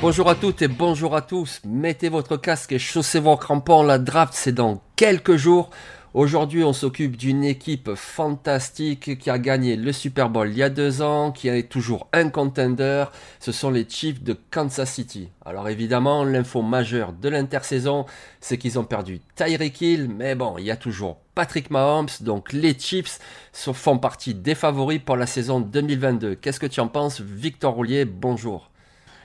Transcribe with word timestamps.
Bonjour 0.00 0.28
à 0.28 0.34
toutes 0.34 0.62
et 0.62 0.68
bonjour 0.68 1.16
à 1.16 1.22
tous. 1.22 1.60
Mettez 1.64 2.08
votre 2.08 2.36
casque 2.36 2.72
et 2.72 2.78
chaussez 2.78 3.18
vos 3.18 3.36
crampons. 3.36 3.82
La 3.82 3.98
draft, 3.98 4.34
c'est 4.34 4.52
dans 4.52 4.82
quelques 4.94 5.36
jours. 5.36 5.70
Aujourd'hui, 6.16 6.64
on 6.64 6.72
s'occupe 6.72 7.18
d'une 7.18 7.44
équipe 7.44 7.94
fantastique 7.94 9.18
qui 9.18 9.28
a 9.28 9.38
gagné 9.38 9.76
le 9.76 9.92
Super 9.92 10.30
Bowl 10.30 10.48
il 10.48 10.56
y 10.56 10.62
a 10.62 10.70
deux 10.70 11.02
ans, 11.02 11.30
qui 11.30 11.48
est 11.48 11.68
toujours 11.68 12.08
un 12.14 12.30
contender. 12.30 13.04
Ce 13.38 13.52
sont 13.52 13.68
les 13.68 13.86
Chiefs 13.86 14.22
de 14.22 14.34
Kansas 14.50 14.90
City. 14.90 15.28
Alors 15.44 15.68
évidemment, 15.68 16.24
l'info 16.24 16.62
majeure 16.62 17.12
de 17.12 17.28
l'intersaison, 17.28 18.06
c'est 18.40 18.56
qu'ils 18.56 18.78
ont 18.78 18.84
perdu 18.84 19.20
Tyreek 19.34 19.78
Hill, 19.78 20.08
mais 20.08 20.34
bon, 20.34 20.56
il 20.56 20.64
y 20.64 20.70
a 20.70 20.76
toujours 20.78 21.18
Patrick 21.34 21.70
Mahomes, 21.70 22.08
donc 22.22 22.54
les 22.54 22.78
Chiefs 22.78 23.18
font 23.52 23.98
partie 23.98 24.32
des 24.32 24.54
favoris 24.54 25.02
pour 25.04 25.18
la 25.18 25.26
saison 25.26 25.60
2022. 25.60 26.36
Qu'est-ce 26.36 26.60
que 26.60 26.64
tu 26.64 26.80
en 26.80 26.88
penses, 26.88 27.20
Victor 27.20 27.74
Roulier? 27.74 28.06
Bonjour. 28.06 28.70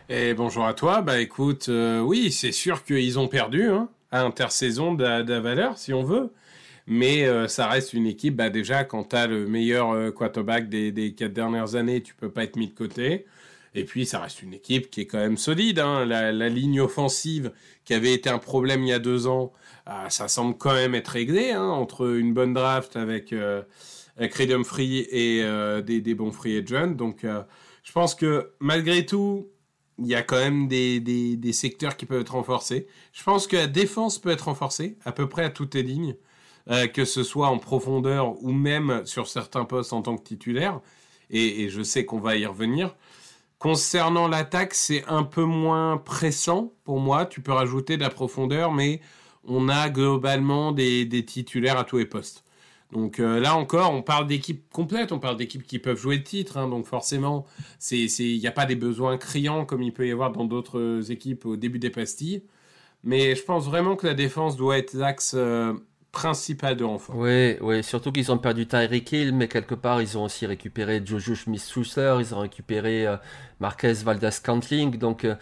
Et 0.09 0.33
bonjour 0.33 0.65
à 0.65 0.73
toi. 0.73 1.01
Bah 1.01 1.21
écoute, 1.21 1.69
euh, 1.69 2.01
oui, 2.01 2.33
c'est 2.33 2.51
sûr 2.51 2.83
qu'ils 2.83 3.17
ont 3.17 3.29
perdu 3.29 3.69
hein, 3.69 3.87
à 4.11 4.23
intersaison 4.23 4.93
de, 4.93 5.35
valeur, 5.35 5.77
si 5.77 5.93
on 5.93 6.03
veut. 6.03 6.33
Mais 6.87 7.25
euh, 7.25 7.47
ça 7.47 7.67
reste 7.67 7.93
une 7.93 8.07
équipe, 8.07 8.35
bah, 8.35 8.49
déjà, 8.49 8.83
quand 8.83 9.09
tu 9.09 9.15
as 9.15 9.27
le 9.27 9.47
meilleur 9.47 9.91
euh, 9.91 10.11
quarterback 10.11 10.69
des, 10.69 10.91
des 10.91 11.13
quatre 11.13 11.33
dernières 11.33 11.75
années, 11.75 12.01
tu 12.03 12.15
peux 12.15 12.29
pas 12.31 12.43
être 12.43 12.55
mis 12.57 12.67
de 12.67 12.73
côté. 12.73 13.25
Et 13.73 13.85
puis, 13.85 14.05
ça 14.05 14.19
reste 14.19 14.41
une 14.43 14.53
équipe 14.53 14.89
qui 14.89 15.01
est 15.01 15.05
quand 15.05 15.19
même 15.19 15.37
solide. 15.37 15.79
hein. 15.79 16.05
La, 16.05 16.31
la 16.31 16.49
ligne 16.49 16.81
offensive, 16.81 17.51
qui 17.85 17.93
avait 17.93 18.13
été 18.13 18.29
un 18.29 18.39
problème 18.39 18.83
il 18.83 18.89
y 18.89 18.93
a 18.93 18.99
deux 18.99 19.27
ans, 19.27 19.53
ah, 19.85 20.09
ça 20.09 20.27
semble 20.27 20.57
quand 20.57 20.73
même 20.73 20.93
être 20.95 21.09
réglé. 21.09 21.51
hein, 21.51 21.63
entre 21.63 22.15
une 22.17 22.33
bonne 22.33 22.53
draft 22.53 22.95
avec, 22.97 23.31
euh, 23.33 23.63
Free 24.63 24.99
et 25.09 25.41
euh, 25.43 25.81
des, 25.81 26.01
des 26.01 26.15
bons 26.15 26.31
free 26.31 26.57
agents. 26.57 26.87
Donc, 26.91 27.23
euh, 27.23 27.41
je 27.83 27.91
pense 27.91 28.13
que 28.15 28.51
malgré 28.59 29.05
tout, 29.05 29.49
il 29.99 30.07
y 30.07 30.15
a 30.15 30.21
quand 30.23 30.37
même 30.37 30.67
des, 30.67 30.99
des, 30.99 31.37
des 31.37 31.53
secteurs 31.53 31.95
qui 31.97 32.05
peuvent 32.05 32.21
être 32.21 32.33
renforcés. 32.33 32.87
Je 33.13 33.23
pense 33.23 33.47
que 33.47 33.55
la 33.55 33.67
défense 33.67 34.19
peut 34.19 34.29
être 34.29 34.45
renforcée 34.45 34.97
à 35.05 35.11
peu 35.11 35.27
près 35.29 35.43
à 35.45 35.49
toutes 35.49 35.75
les 35.75 35.83
lignes, 35.83 36.15
euh, 36.69 36.87
que 36.87 37.05
ce 37.05 37.23
soit 37.23 37.47
en 37.47 37.57
profondeur 37.57 38.41
ou 38.43 38.51
même 38.51 39.01
sur 39.05 39.27
certains 39.27 39.65
postes 39.65 39.93
en 39.93 40.01
tant 40.01 40.17
que 40.17 40.23
titulaire. 40.23 40.79
Et, 41.29 41.69
je 41.69 41.81
sais 41.81 42.05
qu'on 42.05 42.19
va 42.19 42.35
y 42.35 42.45
revenir. 42.45 42.95
Concernant 43.57 44.27
l'attaque, 44.27 44.73
c'est 44.73 45.05
un 45.07 45.23
peu 45.23 45.43
moins 45.43 45.97
pressant 45.97 46.73
pour 46.83 46.99
moi. 46.99 47.25
Tu 47.25 47.41
peux 47.41 47.53
rajouter 47.53 47.95
de 47.95 48.01
la 48.01 48.09
profondeur, 48.09 48.73
mais 48.73 49.01
on 49.45 49.69
a 49.69 49.89
globalement 49.89 50.71
des, 50.73 51.25
titulaires 51.25 51.77
à 51.77 51.83
tous 51.85 51.97
les 51.97 52.05
postes. 52.05 52.43
Donc 52.91 53.19
euh, 53.19 53.39
là 53.39 53.55
encore, 53.55 53.93
on 53.93 54.01
parle 54.01 54.27
d'équipes 54.27 54.69
complètes, 54.71 55.13
on 55.13 55.19
parle 55.19 55.37
d'équipes 55.37 55.65
qui 55.65 55.79
peuvent 55.79 55.97
jouer 55.97 56.17
le 56.17 56.23
titre. 56.23 56.57
hein. 56.57 56.67
donc 56.67 56.85
forcément, 56.85 57.45
il 57.91 58.39
n'y 58.39 58.47
a 58.47 58.51
pas 58.51 58.65
des 58.65 58.75
besoins 58.75 59.17
criants 59.17 59.65
comme 59.65 59.81
il 59.81 59.93
peut 59.93 60.05
y 60.05 60.11
avoir 60.11 60.31
dans 60.33 60.43
d'autres 60.43 61.09
équipes 61.09 61.45
au 61.45 61.55
début 61.55 61.79
des 61.79 61.89
pastilles. 61.89 62.43
Mais 63.03 63.35
je 63.35 63.43
pense 63.43 63.65
vraiment 63.65 63.95
que 63.95 64.07
la 64.07 64.13
défense 64.13 64.57
doit 64.57 64.77
être 64.77 64.93
l'axe 64.93 65.33
euh, 65.35 65.73
principal 66.11 66.75
de. 66.75 66.85
Oui, 67.09 67.57
oui, 67.61 67.83
surtout 67.83 68.11
qu'ils 68.11 68.31
ont 68.31 68.37
perdu 68.37 68.67
Tyreek 68.67 69.11
Hill, 69.11 69.33
mais 69.33 69.47
quelque 69.47 69.75
part, 69.75 70.01
ils 70.01 70.17
ont 70.17 70.23
aussi 70.25 70.45
récupéré 70.45 71.01
Jojo 71.03 71.35
Smith-Schuster, 71.35 72.17
ils 72.19 72.35
ont 72.35 72.39
récupéré 72.39 73.07
euh, 73.07 73.17
Marquez 73.59 73.93
Valdez-Cantling, 73.93 74.97
donc 74.97 75.23
euh, 75.23 75.35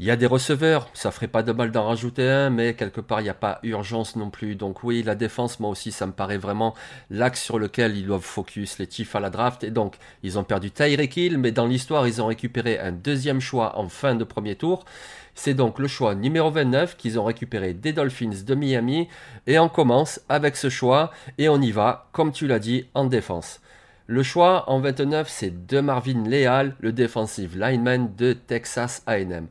il 0.00 0.04
y 0.04 0.12
a 0.12 0.16
des 0.16 0.26
receveurs, 0.26 0.88
ça 0.94 1.10
ferait 1.10 1.26
pas 1.26 1.42
de 1.42 1.50
mal 1.50 1.72
d'en 1.72 1.86
rajouter 1.86 2.28
un, 2.28 2.50
mais 2.50 2.74
quelque 2.74 3.00
part, 3.00 3.20
il 3.20 3.24
n'y 3.24 3.30
a 3.30 3.34
pas 3.34 3.58
urgence 3.64 4.14
non 4.14 4.30
plus. 4.30 4.54
Donc 4.54 4.84
oui, 4.84 5.02
la 5.02 5.16
défense, 5.16 5.58
moi 5.58 5.70
aussi, 5.70 5.90
ça 5.90 6.06
me 6.06 6.12
paraît 6.12 6.36
vraiment 6.36 6.74
l'axe 7.10 7.42
sur 7.42 7.58
lequel 7.58 7.96
ils 7.96 8.06
doivent 8.06 8.20
focus, 8.22 8.78
les 8.78 8.88
Chiefs 8.88 9.16
à 9.16 9.20
la 9.20 9.30
draft, 9.30 9.64
et 9.64 9.70
donc, 9.70 9.96
ils 10.22 10.38
ont 10.38 10.44
perdu 10.44 10.70
Tyreek 10.70 11.16
Hill, 11.16 11.38
mais 11.38 11.50
dans 11.50 11.66
l'histoire, 11.66 12.06
ils 12.06 12.22
ont 12.22 12.26
récupéré 12.26 12.78
un 12.78 12.92
deuxième 12.92 13.40
choix 13.40 13.76
en 13.76 13.88
fin 13.88 14.14
de 14.14 14.22
premier 14.22 14.54
tour. 14.54 14.84
C'est 15.34 15.54
donc 15.54 15.80
le 15.80 15.88
choix 15.88 16.14
numéro 16.14 16.50
29 16.50 16.96
qu'ils 16.96 17.18
ont 17.18 17.24
récupéré 17.24 17.72
des 17.72 17.92
Dolphins 17.92 18.42
de 18.44 18.54
Miami. 18.54 19.08
Et 19.46 19.58
on 19.58 19.68
commence 19.68 20.20
avec 20.28 20.56
ce 20.56 20.68
choix 20.68 21.12
et 21.38 21.48
on 21.48 21.60
y 21.60 21.70
va, 21.70 22.08
comme 22.12 22.32
tu 22.32 22.48
l'as 22.48 22.58
dit, 22.58 22.86
en 22.94 23.04
défense. 23.04 23.60
Le 24.08 24.22
choix 24.24 24.68
en 24.68 24.80
29, 24.80 25.28
c'est 25.28 25.66
de 25.66 25.80
Marvin 25.80 26.24
Leal, 26.24 26.74
le 26.80 26.92
defensive 26.92 27.56
lineman 27.56 28.12
de 28.16 28.32
Texas 28.32 29.02
AM. 29.06 29.46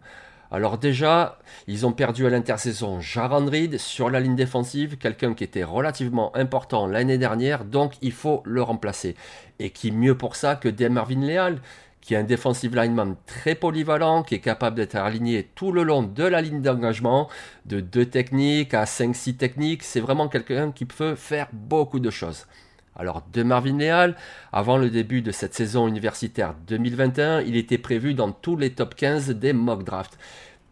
Alors 0.51 0.77
déjà, 0.77 1.39
ils 1.67 1.85
ont 1.85 1.91
perdu 1.91 2.25
à 2.25 2.29
l'intersaison 2.29 3.01
Jaron 3.01 3.45
Reed 3.45 3.77
sur 3.77 4.09
la 4.09 4.19
ligne 4.19 4.35
défensive, 4.35 4.97
quelqu'un 4.97 5.33
qui 5.33 5.43
était 5.43 5.63
relativement 5.63 6.35
important 6.35 6.87
l'année 6.87 7.17
dernière, 7.17 7.65
donc 7.65 7.95
il 8.01 8.13
faut 8.13 8.41
le 8.45 8.61
remplacer. 8.61 9.15
Et 9.59 9.71
qui 9.71 9.91
mieux 9.91 10.15
pour 10.15 10.35
ça 10.35 10.55
que 10.55 10.69
des 10.69 10.89
Marvin 10.89 11.21
Leal 11.21 11.59
qui 12.07 12.13
est 12.13 12.17
un 12.17 12.23
defensive 12.23 12.73
lineman 12.73 13.17
très 13.25 13.53
polyvalent, 13.53 14.23
qui 14.23 14.35
est 14.35 14.39
capable 14.39 14.77
d'être 14.77 14.95
aligné 14.95 15.49
tout 15.55 15.73
le 15.73 15.83
long 15.83 16.03
de 16.03 16.23
la 16.23 16.41
ligne 16.41 16.61
d'engagement, 16.61 17.27
de 17.65 17.81
2 17.81 18.05
techniques 18.05 18.73
à 18.73 18.85
5-6 18.85 19.35
techniques. 19.35 19.83
C'est 19.83 19.99
vraiment 19.99 20.29
quelqu'un 20.29 20.71
qui 20.71 20.85
peut 20.85 21.15
faire 21.15 21.49
beaucoup 21.51 21.99
de 21.99 22.09
choses. 22.09 22.47
Alors, 22.99 23.21
de 23.31 23.43
Marvin 23.43 23.77
Leal, 23.77 24.15
avant 24.51 24.77
le 24.77 24.89
début 24.89 25.21
de 25.21 25.31
cette 25.31 25.53
saison 25.53 25.87
universitaire 25.87 26.55
2021, 26.67 27.41
il 27.41 27.55
était 27.55 27.77
prévu 27.77 28.15
dans 28.15 28.31
tous 28.31 28.57
les 28.57 28.71
top 28.71 28.95
15 28.95 29.29
des 29.29 29.53
mock 29.53 29.83
drafts. 29.83 30.17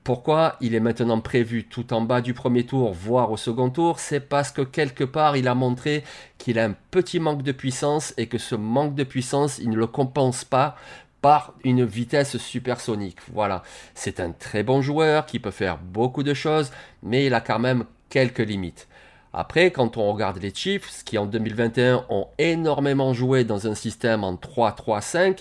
Pourquoi 0.03 0.55
il 0.59 0.73
est 0.73 0.79
maintenant 0.79 1.19
prévu 1.19 1.65
tout 1.65 1.93
en 1.93 2.01
bas 2.01 2.21
du 2.21 2.33
premier 2.33 2.65
tour, 2.65 2.93
voire 2.93 3.31
au 3.31 3.37
second 3.37 3.69
tour? 3.69 3.99
C'est 3.99 4.19
parce 4.19 4.51
que 4.51 4.63
quelque 4.63 5.03
part, 5.03 5.37
il 5.37 5.47
a 5.47 5.53
montré 5.53 6.03
qu'il 6.39 6.57
a 6.57 6.65
un 6.65 6.75
petit 6.89 7.19
manque 7.19 7.43
de 7.43 7.51
puissance 7.51 8.13
et 8.17 8.25
que 8.25 8.39
ce 8.39 8.55
manque 8.55 8.95
de 8.95 9.03
puissance, 9.03 9.59
il 9.59 9.69
ne 9.69 9.77
le 9.77 9.87
compense 9.87 10.43
pas 10.43 10.75
par 11.21 11.53
une 11.63 11.85
vitesse 11.85 12.37
supersonique. 12.37 13.17
Voilà, 13.33 13.61
c'est 13.93 14.19
un 14.19 14.31
très 14.31 14.63
bon 14.63 14.81
joueur 14.81 15.27
qui 15.27 15.39
peut 15.39 15.51
faire 15.51 15.77
beaucoup 15.77 16.23
de 16.23 16.33
choses, 16.33 16.71
mais 17.03 17.25
il 17.25 17.33
a 17.35 17.41
quand 17.41 17.59
même 17.59 17.85
quelques 18.09 18.39
limites. 18.39 18.87
Après, 19.37 19.69
quand 19.71 19.97
on 19.97 20.13
regarde 20.13 20.41
les 20.41 20.53
Chiefs, 20.53 21.03
qui 21.03 21.17
en 21.17 21.25
2021 21.25 22.05
ont 22.07 22.27
énormément 22.37 23.13
joué 23.13 23.43
dans 23.43 23.67
un 23.67 23.75
système 23.75 24.23
en 24.23 24.35
3-3-5, 24.35 25.39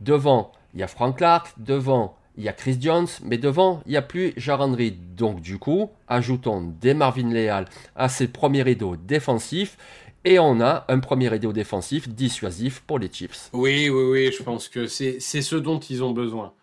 devant, 0.00 0.50
il 0.72 0.80
y 0.80 0.82
a 0.82 0.86
Frank 0.86 1.18
Clark, 1.18 1.52
devant, 1.58 2.16
il 2.38 2.44
y 2.44 2.48
a 2.48 2.54
Chris 2.54 2.78
Jones, 2.80 3.06
mais 3.22 3.36
devant, 3.36 3.82
il 3.84 3.90
n'y 3.90 3.98
a 3.98 4.02
plus 4.02 4.32
Jaron 4.38 4.72
Reed. 4.74 5.14
Donc 5.14 5.42
du 5.42 5.58
coup, 5.58 5.90
ajoutons 6.08 6.72
des 6.80 6.94
Marvin 6.94 7.34
Leal 7.34 7.66
à 7.94 8.08
ces 8.08 8.28
premiers 8.28 8.62
rideaux 8.62 8.96
défensifs, 8.96 9.76
et 10.24 10.38
on 10.38 10.62
a 10.62 10.86
un 10.88 11.00
premier 11.00 11.28
rideau 11.28 11.52
défensif 11.52 12.08
dissuasif 12.08 12.80
pour 12.80 12.98
les 12.98 13.12
Chiefs. 13.12 13.50
Oui, 13.52 13.90
oui, 13.90 14.04
oui, 14.04 14.32
je 14.32 14.42
pense 14.42 14.68
que 14.68 14.86
c'est 14.86 15.20
ce 15.20 15.56
dont 15.56 15.80
ils 15.80 16.02
ont 16.02 16.12
besoin. 16.12 16.54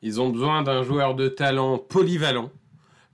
Ils 0.00 0.22
ont 0.22 0.30
besoin 0.30 0.62
d'un 0.62 0.84
joueur 0.84 1.14
de 1.14 1.28
talent 1.28 1.76
polyvalent 1.76 2.50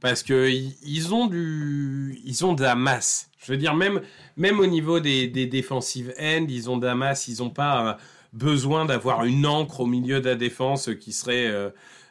parce 0.00 0.22
que 0.22 0.50
ils 0.50 1.14
ont 1.14 1.26
du, 1.26 2.20
ils 2.24 2.44
ont 2.44 2.54
de 2.54 2.62
la 2.62 2.74
masse. 2.74 3.30
Je 3.38 3.52
veux 3.52 3.58
dire 3.58 3.74
même 3.74 4.00
même 4.36 4.60
au 4.60 4.66
niveau 4.66 5.00
des 5.00 5.28
defensive 5.28 6.14
end, 6.20 6.46
ils 6.48 6.68
ont 6.70 6.76
de 6.76 6.86
la 6.86 6.94
masse. 6.94 7.28
Ils 7.28 7.38
n'ont 7.38 7.50
pas 7.50 7.88
euh, 7.88 7.94
besoin 8.32 8.84
d'avoir 8.84 9.24
une 9.24 9.46
encre 9.46 9.80
au 9.80 9.86
milieu 9.86 10.20
de 10.20 10.28
la 10.28 10.34
défense 10.34 10.90
qui 11.00 11.12
serait 11.12 11.46
euh, 11.46 11.70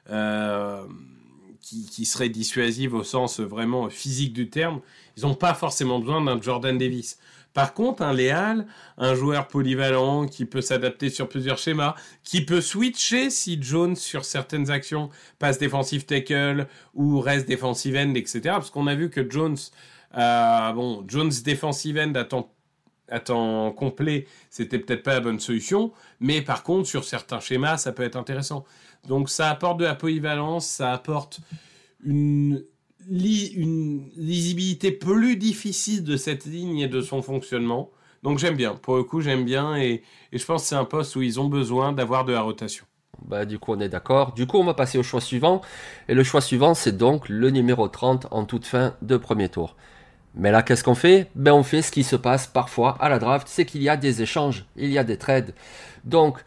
euh, 0.09 0.85
qui 1.61 2.05
serait 2.05 2.29
dissuasive 2.29 2.93
au 2.93 3.03
sens 3.03 3.39
vraiment 3.39 3.89
physique 3.89 4.33
du 4.33 4.49
terme. 4.49 4.81
Ils 5.17 5.23
n'ont 5.23 5.33
pas 5.33 5.55
forcément 5.55 5.99
besoin 5.99 6.21
d'un 6.21 6.39
Jordan 6.39 6.77
Davis. 6.77 7.17
Par 7.55 7.73
contre, 7.73 8.01
un 8.03 8.11
Léal, 8.11 8.67
un 8.97 9.15
joueur 9.15 9.47
polyvalent 9.47 10.27
qui 10.27 10.43
peut 10.43 10.59
s'adapter 10.59 11.09
sur 11.09 11.29
plusieurs 11.29 11.57
schémas, 11.57 11.95
qui 12.25 12.43
peut 12.43 12.59
switcher 12.59 13.29
si 13.29 13.57
Jones 13.61 13.95
sur 13.95 14.25
certaines 14.25 14.69
actions 14.69 15.09
passe 15.39 15.57
défensive 15.57 16.05
tackle 16.05 16.67
ou 16.93 17.21
reste 17.21 17.47
defensive 17.47 17.95
end, 17.95 18.13
etc. 18.15 18.41
Parce 18.43 18.69
qu'on 18.71 18.87
a 18.87 18.95
vu 18.95 19.09
que 19.09 19.27
Jones, 19.31 19.55
euh, 20.17 20.71
bon, 20.73 21.05
Jones 21.07 21.31
defensive 21.45 21.97
end 21.97 22.11
temps, 22.25 22.53
à 23.07 23.21
temps 23.21 23.71
complet, 23.71 24.27
c'était 24.49 24.77
peut-être 24.77 25.03
pas 25.03 25.13
la 25.13 25.21
bonne 25.21 25.39
solution, 25.39 25.93
mais 26.19 26.41
par 26.41 26.61
contre, 26.61 26.89
sur 26.89 27.05
certains 27.05 27.39
schémas, 27.39 27.77
ça 27.77 27.93
peut 27.93 28.03
être 28.03 28.17
intéressant. 28.17 28.65
Donc 29.07 29.29
ça 29.29 29.49
apporte 29.49 29.79
de 29.79 29.85
la 29.85 29.95
polyvalence, 29.95 30.67
ça 30.67 30.91
apporte 30.91 31.39
une, 32.03 32.65
une 33.09 34.09
lisibilité 34.15 34.91
plus 34.91 35.37
difficile 35.37 36.03
de 36.03 36.17
cette 36.17 36.45
ligne 36.45 36.79
et 36.79 36.87
de 36.87 37.01
son 37.01 37.21
fonctionnement. 37.21 37.91
Donc 38.23 38.39
j'aime 38.39 38.55
bien, 38.55 38.73
pour 38.75 38.95
le 38.95 39.03
coup 39.03 39.21
j'aime 39.21 39.45
bien 39.45 39.77
et, 39.77 40.01
je 40.33 40.43
pense 40.43 40.63
que 40.63 40.69
c'est 40.69 40.75
un 40.75 40.85
poste 40.85 41.15
où 41.15 41.21
ils 41.21 41.39
ont 41.39 41.47
besoin 41.47 41.93
d'avoir 41.93 42.25
de 42.25 42.33
la 42.33 42.41
rotation. 42.41 42.85
Bah, 43.23 43.45
du 43.45 43.59
coup 43.59 43.73
on 43.73 43.79
est 43.79 43.89
d'accord. 43.89 44.33
Du 44.33 44.47
coup 44.47 44.57
on 44.57 44.63
va 44.63 44.73
passer 44.73 44.97
au 44.97 45.03
choix 45.03 45.21
suivant. 45.21 45.61
Et 46.07 46.13
le 46.15 46.23
choix 46.23 46.41
suivant 46.41 46.73
c'est 46.73 46.97
donc 46.97 47.29
le 47.29 47.49
numéro 47.51 47.87
30 47.87 48.27
en 48.31 48.45
toute 48.45 48.65
fin 48.65 48.95
de 49.01 49.17
premier 49.17 49.49
tour. 49.49 49.75
Mais 50.33 50.51
là 50.51 50.63
qu'est-ce 50.63 50.83
qu'on 50.83 50.95
fait? 50.95 51.29
Ben 51.35 51.53
on 51.53 51.63
fait 51.63 51.81
ce 51.81 51.91
qui 51.91 52.03
se 52.03 52.15
passe 52.15 52.47
parfois 52.47 52.97
à 52.99 53.09
la 53.09 53.19
draft, 53.19 53.47
c'est 53.47 53.65
qu'il 53.65 53.83
y 53.83 53.89
a 53.89 53.95
des 53.95 54.21
échanges, 54.21 54.65
il 54.75 54.91
y 54.91 54.97
a 54.97 55.03
des 55.03 55.17
trades. 55.17 55.53
Donc 56.03 56.43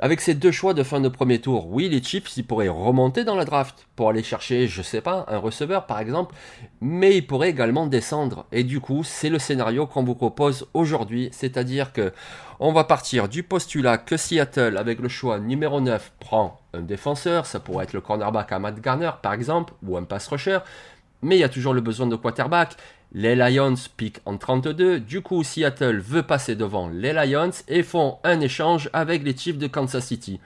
avec 0.00 0.22
ces 0.22 0.34
deux 0.34 0.50
choix 0.50 0.74
de 0.74 0.82
fin 0.82 1.00
de 1.00 1.08
premier 1.08 1.40
tour, 1.40 1.68
oui, 1.70 1.88
les 1.88 2.02
Chiefs, 2.02 2.36
ils 2.36 2.44
pourraient 2.44 2.68
remonter 2.68 3.22
dans 3.22 3.36
la 3.36 3.44
draft 3.44 3.86
pour 3.96 4.08
aller 4.08 4.22
chercher, 4.22 4.66
je 4.66 4.80
sais 4.80 5.02
pas, 5.02 5.26
un 5.28 5.36
receveur 5.36 5.86
par 5.86 6.00
exemple, 6.00 6.34
mais 6.80 7.18
ils 7.18 7.26
pourraient 7.26 7.50
également 7.50 7.86
descendre. 7.86 8.46
Et 8.50 8.64
du 8.64 8.80
coup, 8.80 9.04
c'est 9.04 9.28
le 9.28 9.38
scénario 9.38 9.86
qu'on 9.86 10.02
vous 10.02 10.14
propose 10.14 10.66
aujourd'hui, 10.72 11.28
c'est-à-dire 11.32 11.92
que 11.92 12.12
on 12.60 12.72
va 12.72 12.84
partir 12.84 13.28
du 13.28 13.42
postulat 13.42 13.98
que 13.98 14.16
Seattle, 14.16 14.76
avec 14.76 15.00
le 15.00 15.08
choix 15.08 15.38
numéro 15.38 15.80
9, 15.80 16.12
prend 16.18 16.60
un 16.72 16.80
défenseur, 16.80 17.46
ça 17.46 17.60
pourrait 17.60 17.84
être 17.84 17.92
le 17.92 18.00
cornerback 18.00 18.52
Matt 18.52 18.80
Garner 18.80 19.10
par 19.22 19.34
exemple, 19.34 19.74
ou 19.82 19.96
un 19.96 20.04
pass 20.04 20.28
rusher, 20.28 20.58
mais 21.22 21.36
il 21.36 21.40
y 21.40 21.44
a 21.44 21.48
toujours 21.48 21.74
le 21.74 21.80
besoin 21.80 22.06
de 22.06 22.16
quarterback. 22.16 22.76
Les 23.12 23.34
Lions 23.34 23.74
piquent 23.96 24.20
en 24.24 24.36
32. 24.36 25.00
Du 25.00 25.20
coup, 25.20 25.42
Seattle 25.42 25.98
veut 25.98 26.22
passer 26.22 26.54
devant 26.54 26.88
les 26.88 27.12
Lions 27.12 27.50
et 27.66 27.82
font 27.82 28.18
un 28.22 28.40
échange 28.40 28.88
avec 28.92 29.24
les 29.24 29.36
Chiefs 29.36 29.58
de 29.58 29.66
Kansas 29.66 30.06
City. 30.06 30.40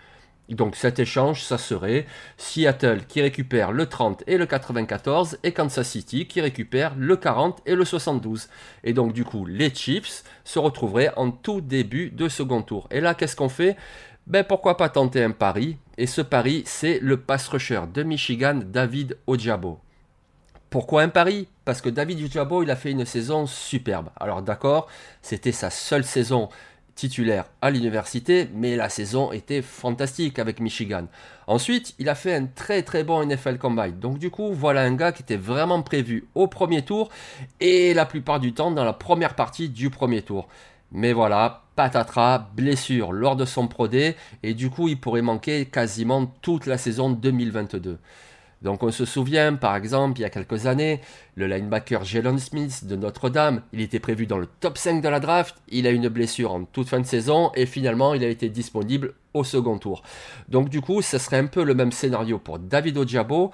Donc 0.50 0.76
cet 0.76 0.98
échange, 0.98 1.42
ça 1.42 1.56
serait 1.56 2.06
Seattle 2.36 3.02
qui 3.08 3.22
récupère 3.22 3.72
le 3.72 3.86
30 3.86 4.24
et 4.26 4.36
le 4.36 4.44
94 4.44 5.38
et 5.42 5.52
Kansas 5.52 5.88
City 5.88 6.26
qui 6.26 6.40
récupère 6.42 6.94
le 6.98 7.16
40 7.16 7.62
et 7.64 7.74
le 7.74 7.84
72. 7.84 8.48
Et 8.82 8.92
donc 8.92 9.14
du 9.14 9.24
coup, 9.24 9.46
les 9.46 9.74
Chiefs 9.74 10.22
se 10.44 10.58
retrouveraient 10.58 11.12
en 11.16 11.30
tout 11.30 11.62
début 11.62 12.10
de 12.10 12.28
second 12.28 12.60
tour. 12.60 12.88
Et 12.90 13.00
là, 13.00 13.14
qu'est-ce 13.14 13.36
qu'on 13.36 13.48
fait? 13.48 13.76
Ben 14.26 14.44
pourquoi 14.44 14.76
pas 14.76 14.90
tenter 14.90 15.22
un 15.22 15.30
pari? 15.30 15.78
Et 15.96 16.06
ce 16.06 16.20
pari, 16.20 16.62
c'est 16.66 16.98
le 17.00 17.18
pass 17.18 17.48
rusher 17.48 17.82
de 17.92 18.02
Michigan, 18.02 18.60
David 18.64 19.16
Ojabo. 19.26 19.80
Pourquoi 20.74 21.02
un 21.02 21.08
pari? 21.08 21.46
Parce 21.64 21.80
que 21.80 21.88
David 21.88 22.18
Ujabo, 22.18 22.64
il 22.64 22.70
a 22.72 22.74
fait 22.74 22.90
une 22.90 23.04
saison 23.04 23.46
superbe. 23.46 24.08
Alors 24.18 24.42
d'accord, 24.42 24.88
c'était 25.22 25.52
sa 25.52 25.70
seule 25.70 26.02
saison 26.02 26.48
titulaire 26.96 27.44
à 27.62 27.70
l'université, 27.70 28.48
mais 28.52 28.74
la 28.74 28.88
saison 28.88 29.30
était 29.30 29.62
fantastique 29.62 30.40
avec 30.40 30.58
Michigan. 30.58 31.06
Ensuite, 31.46 31.94
il 32.00 32.08
a 32.08 32.16
fait 32.16 32.34
un 32.34 32.46
très 32.46 32.82
très 32.82 33.04
bon 33.04 33.24
NFL 33.24 33.58
Combine. 33.58 34.00
Donc 34.00 34.18
du 34.18 34.30
coup, 34.30 34.52
voilà 34.52 34.80
un 34.80 34.96
gars 34.96 35.12
qui 35.12 35.22
était 35.22 35.36
vraiment 35.36 35.80
prévu 35.80 36.26
au 36.34 36.48
premier 36.48 36.82
tour 36.82 37.08
et 37.60 37.94
la 37.94 38.04
plupart 38.04 38.40
du 38.40 38.52
temps 38.52 38.72
dans 38.72 38.84
la 38.84 38.92
première 38.92 39.36
partie 39.36 39.68
du 39.68 39.90
premier 39.90 40.22
tour. 40.22 40.48
Mais 40.90 41.12
voilà, 41.12 41.62
patatras, 41.76 42.48
blessure 42.56 43.12
lors 43.12 43.36
de 43.36 43.44
son 43.44 43.68
Pro 43.68 43.86
et 44.42 44.54
du 44.54 44.70
coup, 44.70 44.88
il 44.88 44.98
pourrait 44.98 45.22
manquer 45.22 45.66
quasiment 45.66 46.26
toute 46.42 46.66
la 46.66 46.78
saison 46.78 47.10
2022. 47.10 48.00
Donc 48.64 48.82
on 48.82 48.90
se 48.90 49.04
souvient, 49.04 49.54
par 49.54 49.76
exemple, 49.76 50.18
il 50.18 50.22
y 50.22 50.24
a 50.24 50.30
quelques 50.30 50.66
années, 50.66 51.00
le 51.36 51.46
linebacker 51.46 52.02
Jalen 52.02 52.38
Smith 52.38 52.86
de 52.86 52.96
Notre-Dame, 52.96 53.60
il 53.74 53.82
était 53.82 54.00
prévu 54.00 54.26
dans 54.26 54.38
le 54.38 54.46
top 54.46 54.78
5 54.78 55.02
de 55.02 55.08
la 55.08 55.20
draft, 55.20 55.56
il 55.68 55.86
a 55.86 55.90
une 55.90 56.08
blessure 56.08 56.52
en 56.52 56.64
toute 56.64 56.88
fin 56.88 56.98
de 56.98 57.06
saison 57.06 57.52
et 57.54 57.66
finalement 57.66 58.14
il 58.14 58.24
a 58.24 58.28
été 58.28 58.48
disponible 58.48 59.12
au 59.34 59.44
second 59.44 59.78
tour. 59.78 60.02
Donc 60.48 60.70
du 60.70 60.80
coup, 60.80 61.02
ce 61.02 61.18
serait 61.18 61.38
un 61.38 61.46
peu 61.46 61.62
le 61.62 61.74
même 61.74 61.92
scénario 61.92 62.38
pour 62.38 62.58
David 62.58 62.96
Ojabo. 62.96 63.50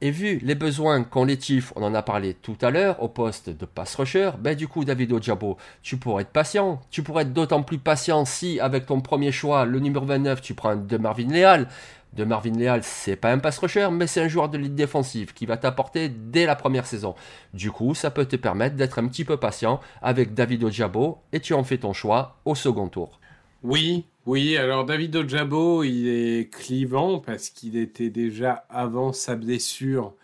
Et 0.00 0.10
vu 0.10 0.38
les 0.42 0.54
besoins 0.54 1.02
qu'ont 1.02 1.24
les 1.24 1.40
Chiefs, 1.40 1.72
on 1.76 1.82
en 1.82 1.94
a 1.94 2.02
parlé 2.02 2.34
tout 2.34 2.56
à 2.60 2.70
l'heure, 2.70 3.02
au 3.02 3.08
poste 3.08 3.48
de 3.48 3.64
pass 3.64 3.94
rusher, 3.94 4.32
ben 4.38 4.54
du 4.54 4.68
coup 4.68 4.84
David 4.84 5.12
Ojabo, 5.12 5.56
tu 5.82 5.96
pourrais 5.96 6.22
être 6.22 6.30
patient. 6.30 6.80
Tu 6.90 7.02
pourrais 7.02 7.22
être 7.22 7.32
d'autant 7.32 7.62
plus 7.62 7.78
patient 7.78 8.24
si 8.24 8.60
avec 8.60 8.86
ton 8.86 9.00
premier 9.00 9.32
choix, 9.32 9.64
le 9.64 9.80
numéro 9.80 10.04
29, 10.04 10.42
tu 10.42 10.54
prends 10.54 10.76
de 10.76 10.96
Marvin 10.98 11.28
Leal 11.28 11.68
de 12.14 12.24
Marvin 12.24 12.52
Leal, 12.52 12.80
c'est 12.82 13.16
pas 13.16 13.32
un 13.32 13.38
pass 13.38 13.58
rusher, 13.58 13.88
mais 13.90 14.06
c'est 14.06 14.22
un 14.22 14.28
joueur 14.28 14.48
de 14.48 14.58
ligne 14.58 14.74
défensive 14.74 15.34
qui 15.34 15.46
va 15.46 15.56
t'apporter 15.56 16.08
dès 16.08 16.46
la 16.46 16.56
première 16.56 16.86
saison. 16.86 17.14
Du 17.52 17.70
coup, 17.70 17.94
ça 17.94 18.10
peut 18.10 18.26
te 18.26 18.36
permettre 18.36 18.76
d'être 18.76 18.98
un 18.98 19.08
petit 19.08 19.24
peu 19.24 19.36
patient 19.36 19.80
avec 20.02 20.34
David 20.34 20.64
Ojabo 20.64 21.18
et 21.32 21.40
tu 21.40 21.54
en 21.54 21.64
fais 21.64 21.78
ton 21.78 21.92
choix 21.92 22.38
au 22.44 22.54
second 22.54 22.88
tour. 22.88 23.20
Oui, 23.62 24.04
oui, 24.26 24.56
alors 24.56 24.84
David 24.84 25.16
Ojabo, 25.16 25.82
il 25.82 26.08
est 26.08 26.52
clivant 26.52 27.18
parce 27.18 27.50
qu'il 27.50 27.76
était 27.76 28.10
déjà 28.10 28.64
avant 28.68 29.12
sa 29.12 29.36
blessure, 29.36 30.14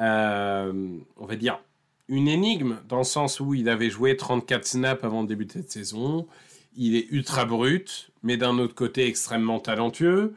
euh, 0.00 0.98
on 1.16 1.26
va 1.26 1.36
dire, 1.36 1.58
une 2.08 2.28
énigme, 2.28 2.76
dans 2.88 2.98
le 2.98 3.04
sens 3.04 3.40
où 3.40 3.54
il 3.54 3.68
avait 3.68 3.90
joué 3.90 4.16
34 4.16 4.66
snaps 4.66 5.04
avant 5.04 5.22
de 5.22 5.28
débuter 5.28 5.60
cette 5.60 5.72
saison. 5.72 6.26
Il 6.76 6.96
est 6.96 7.06
ultra 7.10 7.44
brut, 7.44 8.10
mais 8.22 8.36
d'un 8.36 8.58
autre 8.58 8.74
côté 8.74 9.06
extrêmement 9.06 9.60
talentueux. 9.60 10.34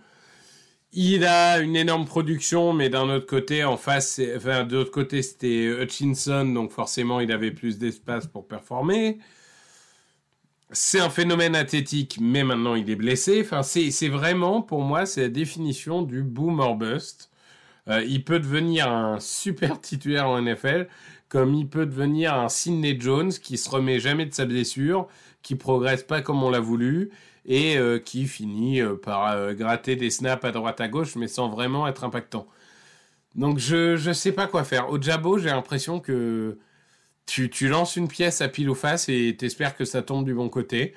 Il 0.94 1.25
a 1.25 1.60
une 1.60 1.75
énorme 1.75 2.06
production, 2.06 2.74
mais 2.74 2.89
d'un 2.89 3.10
autre 3.10 3.25
côté, 3.28 3.63
en 3.63 3.78
face, 3.78 4.19
enfin, 4.36 4.63
de 4.63 4.78
l'autre 4.78 4.92
côté, 4.92 5.22
c'était 5.22 5.66
Hutchinson, 5.66 6.45
donc 6.45 6.72
forcément, 6.72 7.19
il 7.19 7.31
avait 7.31 7.51
plus 7.51 7.78
d'espace 7.78 8.25
pour 8.28 8.48
performer. 8.48 9.19
C'est 10.72 11.00
un 11.00 11.10
phénomène 11.10 11.56
athlétique, 11.56 12.18
mais 12.22 12.44
maintenant 12.44 12.75
il 12.75 12.89
est 12.89 12.95
blessé. 12.95 13.42
Enfin, 13.42 13.63
c'est 13.63 14.10
vraiment, 14.10 14.62
pour 14.62 14.81
moi, 14.81 15.06
c'est 15.06 15.22
la 15.22 15.30
définition 15.30 16.01
du 16.01 16.24
boom 16.24 16.60
or 16.60 16.75
bust. 16.75 17.31
Euh, 17.90 18.04
il 18.04 18.24
peut 18.25 18.40
devenir 18.40 18.92
un 18.92 19.19
super 19.19 19.80
titulaire 19.81 20.28
en 20.28 20.42
NFL, 20.42 20.88
comme 21.30 21.54
il 21.56 21.68
peut 21.69 21.85
devenir 21.85 22.33
un 22.35 22.50
Sidney 22.50 22.97
Jones 23.00 23.31
qui 23.31 23.57
se 23.57 23.69
remet 23.69 24.00
jamais 24.00 24.26
de 24.26 24.33
sa 24.33 24.45
blessure, 24.45 25.07
qui 25.41 25.56
progresse 25.56 26.03
pas 26.03 26.21
comme 26.21 26.44
on 26.44 26.49
l'a 26.49 26.59
voulu, 26.59 27.11
et 27.47 27.77
euh, 27.77 27.97
qui 27.97 28.27
finit 28.27 28.81
euh, 28.81 28.95
par 28.95 29.31
euh, 29.31 29.53
gratter 29.53 29.95
des 29.95 30.09
snaps 30.09 30.44
à 30.44 30.51
droite 30.51 30.81
à 30.81 30.87
gauche, 30.89 31.15
mais 31.15 31.27
sans 31.27 31.49
vraiment 31.49 31.87
être 31.87 32.03
impactant. 32.03 32.45
Donc 33.35 33.57
je 33.57 34.06
ne 34.07 34.13
sais 34.13 34.33
pas 34.33 34.47
quoi 34.47 34.63
faire. 34.63 34.89
Au 34.89 35.01
Jabo, 35.01 35.37
j'ai 35.37 35.49
l'impression 35.49 35.99
que 35.99 36.57
tu, 37.25 37.49
tu, 37.49 37.67
lances 37.69 37.95
une 37.95 38.07
pièce 38.07 38.41
à 38.41 38.49
pile 38.49 38.69
ou 38.69 38.75
face 38.75 39.09
et 39.09 39.35
t'espères 39.37 39.75
que 39.75 39.85
ça 39.85 40.01
tombe 40.01 40.25
du 40.25 40.33
bon 40.33 40.49
côté. 40.49 40.94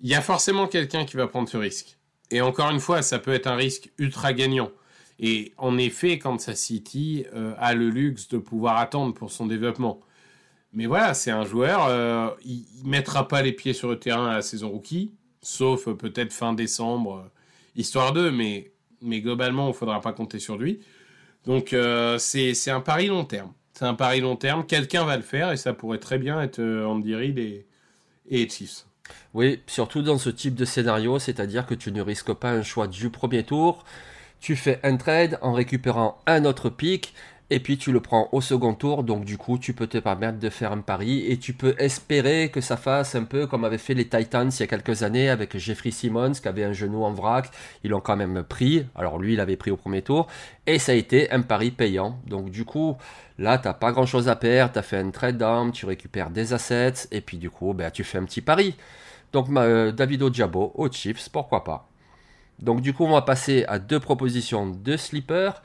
Il 0.00 0.08
y 0.08 0.14
a 0.14 0.22
forcément 0.22 0.66
quelqu'un 0.66 1.04
qui 1.04 1.16
va 1.16 1.26
prendre 1.26 1.48
ce 1.48 1.56
risque. 1.56 1.98
Et 2.30 2.40
encore 2.40 2.70
une 2.70 2.80
fois, 2.80 3.02
ça 3.02 3.18
peut 3.18 3.32
être 3.32 3.46
un 3.46 3.56
risque 3.56 3.90
ultra 3.98 4.32
gagnant. 4.32 4.70
Et 5.18 5.52
en 5.56 5.78
effet, 5.78 6.18
Kansas 6.18 6.58
City 6.58 7.24
a 7.58 7.74
le 7.74 7.88
luxe 7.88 8.28
de 8.28 8.36
pouvoir 8.36 8.76
attendre 8.76 9.14
pour 9.14 9.32
son 9.32 9.46
développement. 9.46 10.00
Mais 10.76 10.86
voilà, 10.86 11.14
c'est 11.14 11.32
un 11.32 11.44
joueur, 11.44 12.36
il, 12.44 12.64
ne 12.84 12.88
mettra 12.88 13.26
pas 13.26 13.42
les 13.42 13.52
pieds 13.52 13.72
sur 13.72 13.88
le 13.88 13.98
terrain 13.98 14.28
à 14.28 14.34
la 14.34 14.42
saison 14.42 14.68
rookie 14.70 15.10
sauf 15.46 15.88
peut-être 15.92 16.32
fin 16.32 16.52
décembre, 16.52 17.24
euh, 17.24 17.30
histoire 17.76 18.12
d'eux, 18.12 18.32
mais, 18.32 18.72
mais 19.00 19.20
globalement, 19.20 19.68
il 19.68 19.74
faudra 19.74 20.00
pas 20.00 20.12
compter 20.12 20.40
sur 20.40 20.58
lui. 20.58 20.80
Donc 21.46 21.72
euh, 21.72 22.18
c'est 22.18 22.70
un 22.70 22.80
pari 22.80 23.06
long 23.06 23.24
terme. 23.24 23.52
C'est 23.72 23.84
un 23.84 23.94
pari 23.94 24.20
long 24.20 24.34
terme. 24.34 24.66
Quelqu'un 24.66 25.04
va 25.04 25.16
le 25.16 25.22
faire 25.22 25.52
et 25.52 25.56
ça 25.56 25.72
pourrait 25.72 25.98
très 25.98 26.18
bien 26.18 26.40
être 26.42 26.58
euh, 26.58 26.84
Andy 26.84 27.14
Reid 27.14 27.38
et, 27.38 27.66
et 28.28 28.48
Chiefs. 28.48 28.86
Oui, 29.34 29.60
surtout 29.68 30.02
dans 30.02 30.18
ce 30.18 30.30
type 30.30 30.56
de 30.56 30.64
scénario, 30.64 31.20
c'est-à-dire 31.20 31.64
que 31.64 31.74
tu 31.74 31.92
ne 31.92 32.02
risques 32.02 32.32
pas 32.32 32.50
un 32.50 32.62
choix 32.62 32.88
du 32.88 33.10
premier 33.10 33.44
tour. 33.44 33.84
Tu 34.40 34.56
fais 34.56 34.80
un 34.82 34.96
trade 34.96 35.38
en 35.42 35.52
récupérant 35.52 36.20
un 36.26 36.44
autre 36.44 36.70
pic 36.70 37.14
et 37.48 37.60
puis 37.60 37.78
tu 37.78 37.92
le 37.92 38.00
prends 38.00 38.28
au 38.32 38.40
second 38.40 38.74
tour, 38.74 39.04
donc 39.04 39.24
du 39.24 39.38
coup 39.38 39.56
tu 39.56 39.72
peux 39.72 39.86
te 39.86 39.98
permettre 39.98 40.38
de 40.38 40.50
faire 40.50 40.72
un 40.72 40.80
pari. 40.80 41.24
Et 41.30 41.38
tu 41.38 41.52
peux 41.52 41.76
espérer 41.78 42.50
que 42.50 42.60
ça 42.60 42.76
fasse 42.76 43.14
un 43.14 43.22
peu 43.22 43.46
comme 43.46 43.64
avaient 43.64 43.78
fait 43.78 43.94
les 43.94 44.08
Titans 44.08 44.50
il 44.50 44.60
y 44.60 44.62
a 44.64 44.66
quelques 44.66 45.04
années 45.04 45.28
avec 45.28 45.56
Jeffrey 45.56 45.92
Simmons 45.92 46.32
qui 46.32 46.48
avait 46.48 46.64
un 46.64 46.72
genou 46.72 47.04
en 47.04 47.12
vrac, 47.12 47.48
ils 47.84 47.90
l'ont 47.90 48.00
quand 48.00 48.16
même 48.16 48.42
pris, 48.42 48.86
alors 48.96 49.18
lui 49.18 49.34
il 49.34 49.40
avait 49.40 49.56
pris 49.56 49.70
au 49.70 49.76
premier 49.76 50.02
tour, 50.02 50.26
et 50.66 50.80
ça 50.80 50.92
a 50.92 50.94
été 50.96 51.30
un 51.30 51.42
pari 51.42 51.70
payant, 51.70 52.18
donc 52.26 52.50
du 52.50 52.64
coup 52.64 52.96
là 53.38 53.58
t'as 53.58 53.74
pas 53.74 53.92
grand 53.92 54.06
chose 54.06 54.28
à 54.28 54.34
perdre, 54.34 54.72
tu 54.72 54.78
as 54.80 54.82
fait 54.82 54.98
un 54.98 55.10
trade 55.10 55.38
down, 55.38 55.70
tu 55.70 55.86
récupères 55.86 56.30
des 56.30 56.52
assets, 56.52 57.08
et 57.12 57.20
puis 57.20 57.36
du 57.36 57.50
coup 57.50 57.74
ben, 57.74 57.90
tu 57.92 58.02
fais 58.02 58.18
un 58.18 58.24
petit 58.24 58.40
pari. 58.40 58.74
Donc 59.32 59.48
euh, 59.50 59.92
David 59.92 60.22
Ojabo 60.22 60.72
aux 60.74 60.90
Chiefs, 60.90 61.28
pourquoi 61.28 61.62
pas? 61.62 61.88
Donc 62.58 62.80
du 62.80 62.92
coup 62.92 63.04
on 63.04 63.12
va 63.12 63.22
passer 63.22 63.64
à 63.68 63.78
deux 63.78 64.00
propositions 64.00 64.66
de 64.66 64.96
sleeper. 64.96 65.62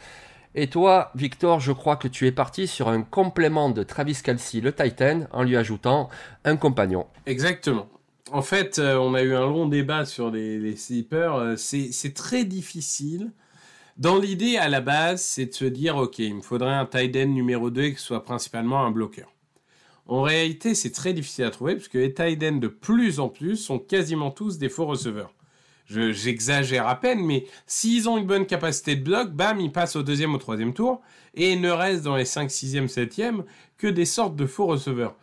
Et 0.53 0.67
toi, 0.67 1.11
Victor, 1.15 1.61
je 1.61 1.71
crois 1.71 1.95
que 1.95 2.09
tu 2.09 2.27
es 2.27 2.31
parti 2.33 2.67
sur 2.67 2.89
un 2.89 3.03
complément 3.03 3.69
de 3.69 3.83
Travis 3.83 4.19
Kelsey, 4.21 4.59
le 4.59 4.73
Titan, 4.73 5.21
en 5.31 5.43
lui 5.43 5.55
ajoutant 5.55 6.09
un 6.43 6.57
compagnon. 6.57 7.07
Exactement. 7.25 7.87
En 8.31 8.41
fait, 8.41 8.77
euh, 8.77 8.97
on 8.97 9.13
a 9.13 9.21
eu 9.21 9.33
un 9.33 9.41
long 9.41 9.67
débat 9.67 10.05
sur 10.05 10.29
les, 10.29 10.75
sleepers. 10.75 11.35
Euh, 11.35 11.55
c'est 11.55 12.13
très 12.13 12.43
difficile. 12.43 13.31
Dans 13.97 14.17
l'idée, 14.17 14.57
à 14.57 14.67
la 14.67 14.81
base, 14.81 15.21
c'est 15.21 15.45
de 15.45 15.53
se 15.53 15.65
dire, 15.65 15.95
OK, 15.95 16.19
il 16.19 16.35
me 16.35 16.41
faudrait 16.41 16.73
un 16.73 16.85
tight 16.85 17.15
end 17.15 17.27
numéro 17.27 17.69
2 17.69 17.89
qui 17.89 18.01
soit 18.01 18.23
principalement 18.23 18.83
un 18.85 18.91
bloqueur. 18.91 19.31
En 20.07 20.21
réalité, 20.21 20.75
c'est 20.75 20.91
très 20.91 21.13
difficile 21.13 21.45
à 21.45 21.51
trouver 21.51 21.75
parce 21.75 21.87
que 21.87 21.97
les 21.97 22.13
tight 22.13 22.39
de 22.39 22.67
plus 22.67 23.21
en 23.21 23.29
plus 23.29 23.55
sont 23.55 23.79
quasiment 23.79 24.31
tous 24.31 24.57
des 24.57 24.67
faux 24.67 24.85
receveurs. 24.85 25.33
J'exagère 25.91 26.87
à 26.87 26.99
peine, 26.99 27.25
mais 27.25 27.45
s'ils 27.65 28.07
ont 28.07 28.17
une 28.17 28.25
bonne 28.25 28.45
capacité 28.45 28.95
de 28.95 29.03
bloc, 29.03 29.31
bam, 29.31 29.59
ils 29.59 29.71
passent 29.71 29.95
au 29.95 30.03
deuxième 30.03 30.33
ou 30.33 30.37
troisième 30.37 30.73
tour 30.73 31.01
et 31.33 31.55
ne 31.55 31.69
reste 31.69 32.03
dans 32.03 32.15
les 32.15 32.25
5, 32.25 32.49
6e, 32.49 32.87
7e 32.87 33.43
que 33.77 33.87
des 33.87 34.05
sortes 34.05 34.35
de 34.35 34.45
faux 34.45 34.67
receveurs. 34.67 35.15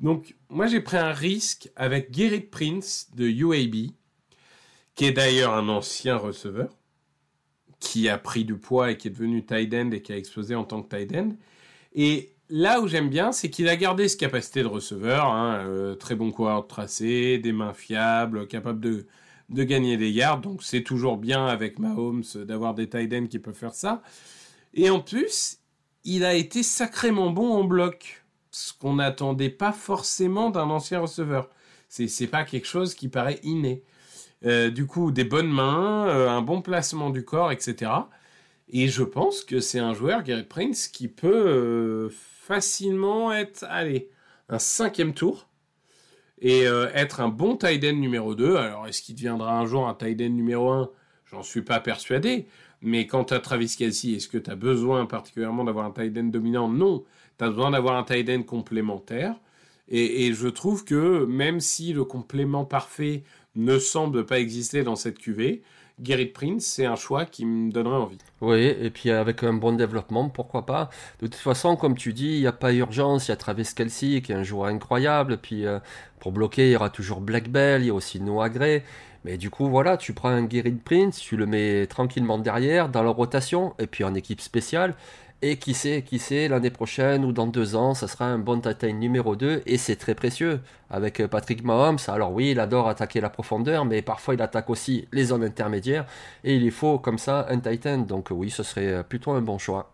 Donc, 0.00 0.34
moi, 0.48 0.66
j'ai 0.66 0.80
pris 0.80 0.96
un 0.96 1.12
risque 1.12 1.70
avec 1.76 2.14
Gerrit 2.14 2.40
Prince 2.40 3.08
de 3.14 3.26
UAB, 3.26 3.92
qui 4.94 5.04
est 5.04 5.12
d'ailleurs 5.12 5.54
un 5.54 5.68
ancien 5.68 6.16
receveur, 6.16 6.70
qui 7.80 8.08
a 8.08 8.18
pris 8.18 8.44
du 8.44 8.56
poids 8.56 8.90
et 8.90 8.96
qui 8.96 9.08
est 9.08 9.10
devenu 9.10 9.44
tight 9.44 9.72
end 9.74 9.90
et 9.92 10.02
qui 10.02 10.12
a 10.12 10.16
explosé 10.16 10.54
en 10.54 10.64
tant 10.64 10.82
que 10.82 10.94
tight 10.94 11.14
end. 11.14 11.30
Et 11.94 12.34
là 12.48 12.80
où 12.80 12.88
j'aime 12.88 13.08
bien, 13.08 13.32
c'est 13.32 13.50
qu'il 13.50 13.68
a 13.68 13.76
gardé 13.76 14.08
cette 14.08 14.20
capacité 14.20 14.62
de 14.62 14.68
receveur, 14.68 15.26
hein, 15.26 15.64
euh, 15.66 15.94
très 15.94 16.14
bon 16.14 16.30
coureur 16.30 16.66
tracé, 16.66 17.38
des 17.38 17.52
mains 17.52 17.74
fiables, 17.74 18.46
capable 18.48 18.80
de, 18.80 19.06
de 19.48 19.62
gagner 19.64 19.96
des 19.96 20.10
yards. 20.10 20.40
Donc 20.40 20.62
c'est 20.62 20.82
toujours 20.82 21.16
bien 21.16 21.46
avec 21.46 21.78
Mahomes 21.78 22.24
d'avoir 22.34 22.74
des 22.74 22.88
tight 22.88 23.12
ends 23.12 23.26
qui 23.26 23.38
peuvent 23.38 23.54
faire 23.54 23.74
ça. 23.74 24.02
Et 24.74 24.90
en 24.90 25.00
plus, 25.00 25.58
il 26.04 26.24
a 26.24 26.34
été 26.34 26.62
sacrément 26.62 27.30
bon 27.30 27.52
en 27.52 27.64
bloc, 27.64 28.24
ce 28.50 28.72
qu'on 28.72 28.94
n'attendait 28.94 29.50
pas 29.50 29.72
forcément 29.72 30.50
d'un 30.50 30.70
ancien 30.70 31.00
receveur. 31.00 31.50
C'est, 31.88 32.08
c'est 32.08 32.26
pas 32.26 32.44
quelque 32.44 32.66
chose 32.66 32.94
qui 32.94 33.08
paraît 33.08 33.40
inné. 33.42 33.82
Euh, 34.44 34.70
du 34.70 34.86
coup, 34.86 35.10
des 35.12 35.24
bonnes 35.24 35.50
mains, 35.50 36.08
euh, 36.08 36.28
un 36.28 36.42
bon 36.42 36.60
placement 36.60 37.10
du 37.10 37.24
corps, 37.24 37.52
etc. 37.52 37.90
Et 38.68 38.88
je 38.88 39.02
pense 39.02 39.44
que 39.44 39.60
c'est 39.60 39.78
un 39.78 39.94
joueur, 39.94 40.22
Gary 40.22 40.44
Prince, 40.44 40.88
qui 40.88 41.08
peut 41.08 41.28
euh, 41.28 42.08
facilement 42.10 43.32
être, 43.32 43.64
allez, 43.68 44.10
un 44.48 44.58
cinquième 44.58 45.14
tour 45.14 45.45
et 46.40 46.64
être 46.94 47.20
un 47.20 47.28
bon 47.28 47.56
tight 47.56 47.82
numéro 47.84 48.34
2. 48.34 48.56
Alors, 48.56 48.86
est-ce 48.86 49.00
qu'il 49.02 49.14
deviendra 49.14 49.58
un 49.58 49.66
jour 49.66 49.88
un 49.88 49.94
tight 49.94 50.20
end 50.20 50.30
numéro 50.30 50.70
1 50.70 50.90
J'en 51.30 51.42
suis 51.42 51.62
pas 51.62 51.80
persuadé. 51.80 52.46
Mais 52.82 53.06
quant 53.06 53.24
à 53.24 53.38
Travis 53.40 53.74
Kelsey, 53.76 54.12
est-ce 54.12 54.28
que 54.28 54.38
tu 54.38 54.50
as 54.50 54.56
besoin 54.56 55.06
particulièrement 55.06 55.64
d'avoir 55.64 55.86
un 55.86 55.90
tight 55.90 56.12
dominant? 56.12 56.68
Non. 56.68 57.04
Tu 57.38 57.44
as 57.44 57.48
besoin 57.48 57.70
d'avoir 57.70 57.96
un 57.96 58.04
tight 58.04 58.44
complémentaire. 58.44 59.34
Et, 59.88 60.26
et, 60.26 60.34
je 60.34 60.48
trouve 60.48 60.84
que 60.84 61.24
même 61.24 61.60
si 61.60 61.92
le 61.92 62.04
complément 62.04 62.64
parfait 62.64 63.22
ne 63.54 63.78
semble 63.78 64.26
pas 64.26 64.38
exister 64.38 64.82
dans 64.82 64.96
cette 64.96 65.18
cuvée. 65.18 65.62
Gerrit 66.02 66.26
Prince, 66.26 66.66
c'est 66.66 66.84
un 66.84 66.96
choix 66.96 67.24
qui 67.24 67.46
me 67.46 67.72
donnerait 67.72 67.96
envie. 67.96 68.18
Oui, 68.42 68.66
et 68.66 68.90
puis 68.90 69.10
avec 69.10 69.42
un 69.42 69.54
bon 69.54 69.72
développement, 69.72 70.28
pourquoi 70.28 70.66
pas. 70.66 70.90
De 71.20 71.26
toute 71.26 71.36
façon, 71.36 71.76
comme 71.76 71.96
tu 71.96 72.12
dis, 72.12 72.34
il 72.34 72.40
n'y 72.40 72.46
a 72.46 72.52
pas 72.52 72.72
urgence. 72.74 73.28
Il 73.28 73.30
y 73.30 73.32
a 73.32 73.36
Travis 73.36 73.70
Kelsey 73.74 74.20
qui 74.20 74.32
est 74.32 74.34
un 74.34 74.42
joueur 74.42 74.66
incroyable. 74.66 75.38
Puis 75.38 75.64
euh, 75.64 75.78
pour 76.20 76.32
bloquer, 76.32 76.68
il 76.68 76.72
y 76.72 76.76
aura 76.76 76.90
toujours 76.90 77.20
Black 77.20 77.48
Bell, 77.48 77.82
il 77.82 77.86
y 77.86 77.90
a 77.90 77.94
aussi 77.94 78.20
Noah 78.20 78.50
Gray. 78.50 78.82
Mais 79.24 79.38
du 79.38 79.50
coup, 79.50 79.68
voilà, 79.68 79.96
tu 79.96 80.12
prends 80.12 80.28
un 80.28 80.48
Gerrit 80.48 80.72
Prince, 80.72 81.18
tu 81.18 81.36
le 81.36 81.46
mets 81.46 81.86
tranquillement 81.86 82.38
derrière, 82.38 82.88
dans 82.88 83.02
la 83.02 83.10
rotation, 83.10 83.74
et 83.78 83.86
puis 83.86 84.04
en 84.04 84.14
équipe 84.14 84.40
spéciale. 84.40 84.94
Et 85.42 85.58
qui 85.58 85.74
sait, 85.74 86.02
qui 86.02 86.18
sait, 86.18 86.48
l'année 86.48 86.70
prochaine 86.70 87.22
ou 87.24 87.30
dans 87.30 87.46
deux 87.46 87.76
ans, 87.76 87.92
ça 87.92 88.08
sera 88.08 88.24
un 88.24 88.38
bon 88.38 88.58
Titan 88.58 88.92
numéro 88.92 89.36
2 89.36 89.62
et 89.66 89.76
c'est 89.76 89.96
très 89.96 90.14
précieux. 90.14 90.60
Avec 90.88 91.20
euh, 91.20 91.28
Patrick 91.28 91.62
Mahomes, 91.62 91.98
alors 92.08 92.32
oui, 92.32 92.52
il 92.52 92.60
adore 92.60 92.88
attaquer 92.88 93.20
la 93.20 93.28
profondeur, 93.28 93.84
mais 93.84 94.00
parfois 94.00 94.34
il 94.34 94.40
attaque 94.40 94.70
aussi 94.70 95.06
les 95.12 95.24
zones 95.26 95.44
intermédiaires 95.44 96.06
et 96.42 96.56
il 96.56 96.70
faut 96.70 96.98
comme 96.98 97.18
ça 97.18 97.46
un 97.50 97.60
Titan. 97.60 97.98
Donc 97.98 98.28
oui, 98.30 98.48
ce 98.48 98.62
serait 98.62 98.88
euh, 98.88 99.02
plutôt 99.02 99.32
un 99.32 99.42
bon 99.42 99.58
choix. 99.58 99.90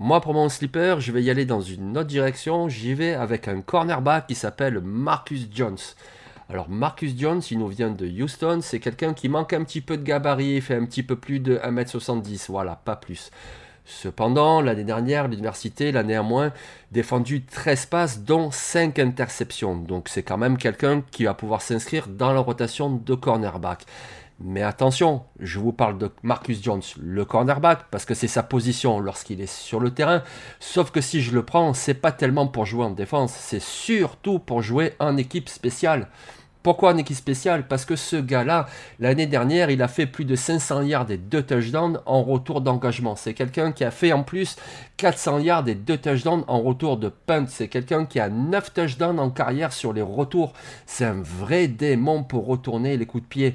Moi, 0.00 0.20
pour 0.20 0.34
mon 0.34 0.48
slipper, 0.48 0.96
je 0.98 1.12
vais 1.12 1.22
y 1.22 1.30
aller 1.30 1.44
dans 1.44 1.60
une 1.60 1.96
autre 1.96 2.08
direction. 2.08 2.68
J'y 2.68 2.94
vais 2.94 3.14
avec 3.14 3.46
un 3.46 3.60
cornerback 3.60 4.26
qui 4.26 4.34
s'appelle 4.34 4.80
Marcus 4.80 5.46
Jones. 5.52 5.78
Alors 6.48 6.68
Marcus 6.68 7.16
Jones, 7.16 7.42
il 7.50 7.58
nous 7.58 7.68
vient 7.68 7.90
de 7.90 8.06
Houston, 8.06 8.60
c'est 8.62 8.80
quelqu'un 8.80 9.12
qui 9.12 9.28
manque 9.28 9.52
un 9.52 9.62
petit 9.64 9.82
peu 9.82 9.96
de 9.98 10.02
gabarit, 10.02 10.60
fait 10.62 10.76
un 10.76 10.86
petit 10.86 11.02
peu 11.02 11.14
plus 11.14 11.40
de 11.40 11.58
1m70, 11.58 12.46
voilà, 12.48 12.80
pas 12.84 12.96
plus. 12.96 13.30
Cependant, 13.90 14.60
l'année 14.60 14.84
dernière, 14.84 15.28
l'université 15.28 15.92
l'a 15.92 16.02
néanmoins 16.02 16.52
défendu 16.92 17.42
13 17.42 17.86
passes, 17.86 18.20
dont 18.20 18.50
5 18.50 18.98
interceptions. 18.98 19.76
Donc 19.76 20.10
c'est 20.10 20.22
quand 20.22 20.36
même 20.36 20.58
quelqu'un 20.58 21.02
qui 21.10 21.24
va 21.24 21.32
pouvoir 21.32 21.62
s'inscrire 21.62 22.06
dans 22.06 22.34
la 22.34 22.40
rotation 22.40 22.90
de 22.90 23.14
cornerback. 23.14 23.86
Mais 24.40 24.62
attention, 24.62 25.22
je 25.40 25.58
vous 25.58 25.72
parle 25.72 25.96
de 25.96 26.10
Marcus 26.22 26.62
Jones, 26.62 26.82
le 27.00 27.24
cornerback, 27.24 27.86
parce 27.90 28.04
que 28.04 28.12
c'est 28.12 28.28
sa 28.28 28.42
position 28.42 29.00
lorsqu'il 29.00 29.40
est 29.40 29.52
sur 29.52 29.80
le 29.80 29.90
terrain. 29.90 30.22
Sauf 30.60 30.90
que 30.90 31.00
si 31.00 31.22
je 31.22 31.32
le 31.32 31.42
prends, 31.42 31.72
c'est 31.72 31.94
pas 31.94 32.12
tellement 32.12 32.46
pour 32.46 32.66
jouer 32.66 32.84
en 32.84 32.90
défense, 32.90 33.32
c'est 33.32 33.60
surtout 33.60 34.38
pour 34.38 34.60
jouer 34.60 34.92
en 35.00 35.16
équipe 35.16 35.48
spéciale. 35.48 36.08
Pourquoi 36.62 36.92
en 36.92 36.96
équipe 36.96 37.16
spéciale? 37.16 37.66
Parce 37.68 37.84
que 37.84 37.96
ce 37.96 38.16
gars-là, 38.16 38.66
l'année 38.98 39.26
dernière, 39.26 39.70
il 39.70 39.80
a 39.80 39.88
fait 39.88 40.06
plus 40.06 40.24
de 40.24 40.34
500 40.34 40.82
yards 40.82 41.10
et 41.10 41.16
2 41.16 41.42
touchdowns 41.42 42.00
en 42.04 42.22
retour 42.22 42.60
d'engagement. 42.60 43.16
C'est 43.16 43.34
quelqu'un 43.34 43.72
qui 43.72 43.84
a 43.84 43.90
fait 43.90 44.12
en 44.12 44.22
plus 44.24 44.56
400 44.96 45.38
yards 45.38 45.68
et 45.68 45.74
2 45.74 45.96
touchdowns 45.96 46.44
en 46.48 46.60
retour 46.60 46.96
de 46.96 47.08
punt. 47.08 47.46
C'est 47.46 47.68
quelqu'un 47.68 48.06
qui 48.06 48.18
a 48.18 48.28
9 48.28 48.74
touchdowns 48.74 49.20
en 49.20 49.30
carrière 49.30 49.72
sur 49.72 49.92
les 49.92 50.02
retours. 50.02 50.52
C'est 50.86 51.04
un 51.04 51.22
vrai 51.22 51.68
démon 51.68 52.24
pour 52.24 52.46
retourner 52.46 52.96
les 52.96 53.06
coups 53.06 53.22
de 53.22 53.28
pied. 53.28 53.54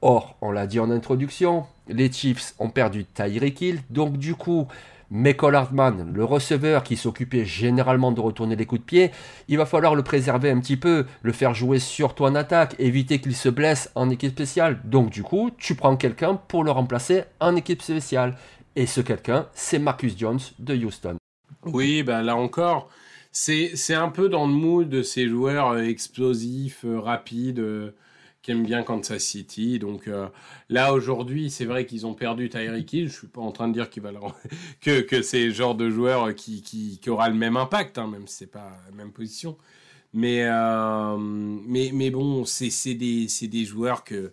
Or, 0.00 0.36
on 0.40 0.50
l'a 0.50 0.66
dit 0.66 0.80
en 0.80 0.90
introduction, 0.90 1.66
les 1.88 2.10
Chiefs 2.10 2.54
ont 2.58 2.70
perdu 2.70 3.04
Tyreek 3.04 3.60
Hill. 3.60 3.80
Donc 3.90 4.16
du 4.16 4.34
coup, 4.34 4.68
Michael 5.10 5.54
Hartman, 5.54 6.12
le 6.12 6.24
receveur 6.24 6.82
qui 6.82 6.96
s'occupait 6.96 7.46
généralement 7.46 8.12
de 8.12 8.20
retourner 8.20 8.56
les 8.56 8.66
coups 8.66 8.82
de 8.82 8.86
pied, 8.86 9.10
il 9.48 9.56
va 9.56 9.64
falloir 9.64 9.94
le 9.94 10.02
préserver 10.02 10.50
un 10.50 10.60
petit 10.60 10.76
peu, 10.76 11.06
le 11.22 11.32
faire 11.32 11.54
jouer 11.54 11.78
surtout 11.78 12.24
en 12.24 12.34
attaque, 12.34 12.74
éviter 12.78 13.18
qu'il 13.18 13.34
se 13.34 13.48
blesse 13.48 13.90
en 13.94 14.10
équipe 14.10 14.32
spéciale. 14.32 14.80
Donc 14.84 15.10
du 15.10 15.22
coup, 15.22 15.50
tu 15.56 15.74
prends 15.74 15.96
quelqu'un 15.96 16.34
pour 16.34 16.62
le 16.62 16.70
remplacer 16.70 17.24
en 17.40 17.56
équipe 17.56 17.80
spéciale. 17.80 18.36
Et 18.76 18.86
ce 18.86 19.00
quelqu'un, 19.00 19.46
c'est 19.54 19.78
Marcus 19.78 20.16
Jones 20.16 20.40
de 20.58 20.76
Houston. 20.76 21.16
Oui, 21.64 22.02
ben 22.02 22.22
là 22.22 22.36
encore, 22.36 22.90
c'est 23.32 23.94
un 23.94 24.10
peu 24.10 24.28
dans 24.28 24.46
le 24.46 24.52
mood 24.52 24.88
de 24.88 25.02
ces 25.02 25.26
joueurs 25.26 25.70
euh, 25.70 25.82
explosifs, 25.82 26.84
euh, 26.84 27.00
rapides. 27.00 27.58
Euh, 28.48 28.52
aime 28.52 28.64
bien 28.64 28.82
Kansas 28.82 29.22
City. 29.22 29.78
Donc 29.78 30.08
euh, 30.08 30.28
là 30.68 30.92
aujourd'hui, 30.92 31.50
c'est 31.50 31.64
vrai 31.64 31.86
qu'ils 31.86 32.06
ont 32.06 32.14
perdu 32.14 32.48
Tyreek 32.48 32.92
Hill. 32.92 33.08
Je 33.08 33.14
suis 33.18 33.26
pas 33.26 33.40
en 33.40 33.52
train 33.52 33.68
de 33.68 33.74
dire 33.74 33.90
qu'il 33.90 34.02
va 34.02 34.10
que 34.80 35.00
que 35.00 35.22
c'est 35.22 35.46
le 35.46 35.52
genre 35.52 35.74
de 35.74 35.90
joueur 35.90 36.34
qui, 36.34 36.62
qui, 36.62 36.98
qui 37.00 37.10
aura 37.10 37.28
le 37.28 37.34
même 37.34 37.56
impact, 37.56 37.98
hein, 37.98 38.06
même 38.06 38.26
si 38.26 38.36
c'est 38.38 38.46
pas 38.46 38.70
la 38.88 38.94
même 38.96 39.12
position. 39.12 39.56
Mais 40.14 40.44
euh, 40.44 41.16
mais 41.18 41.90
mais 41.92 42.10
bon, 42.10 42.44
c'est 42.44 42.94
des 42.94 43.26
des 43.42 43.64
joueurs 43.64 44.04
que 44.04 44.32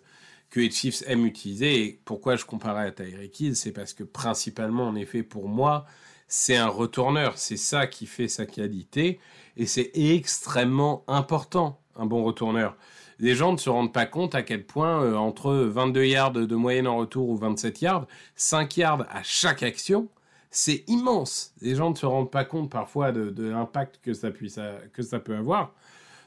que 0.50 0.60
les 0.60 0.70
Chiefs 0.70 1.02
aiment 1.06 1.26
utiliser. 1.26 1.84
Et 1.84 2.00
pourquoi 2.04 2.36
je 2.36 2.44
comparais 2.44 2.86
à 2.86 2.90
Tyreek 2.92 3.40
Hill, 3.40 3.56
c'est 3.56 3.72
parce 3.72 3.92
que 3.94 4.04
principalement, 4.04 4.88
en 4.88 4.94
effet, 4.96 5.22
pour 5.22 5.48
moi, 5.48 5.86
c'est 6.28 6.56
un 6.56 6.68
retourneur. 6.68 7.38
C'est 7.38 7.56
ça 7.58 7.86
qui 7.86 8.06
fait 8.06 8.28
sa 8.28 8.46
qualité. 8.46 9.20
Et 9.56 9.66
c'est 9.66 9.90
extrêmement 9.94 11.04
important, 11.08 11.80
un 11.96 12.06
bon 12.06 12.24
retourneur 12.24 12.76
les 13.18 13.34
gens 13.34 13.52
ne 13.52 13.56
se 13.56 13.70
rendent 13.70 13.92
pas 13.92 14.06
compte 14.06 14.34
à 14.34 14.42
quel 14.42 14.64
point, 14.64 15.02
euh, 15.02 15.14
entre 15.16 15.52
22 15.54 16.04
yards 16.04 16.32
de 16.32 16.54
moyenne 16.54 16.86
en 16.86 16.96
retour 16.96 17.28
ou 17.28 17.36
27 17.36 17.80
yards, 17.82 18.06
5 18.36 18.76
yards 18.76 19.06
à 19.10 19.22
chaque 19.22 19.62
action, 19.62 20.08
c'est 20.50 20.84
immense. 20.88 21.52
Les 21.60 21.74
gens 21.74 21.90
ne 21.90 21.94
se 21.96 22.06
rendent 22.06 22.30
pas 22.30 22.44
compte 22.44 22.70
parfois 22.70 23.12
de, 23.12 23.48
l'impact 23.48 24.00
que 24.02 24.14
ça, 24.14 24.30
que 24.30 25.02
ça 25.02 25.18
peut 25.18 25.36
avoir. 25.36 25.74